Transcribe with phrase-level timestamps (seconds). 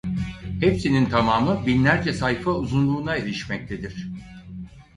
[0.59, 4.11] Hepsinin tamamı binlerce sayfa uzunluğuna erişmektedir.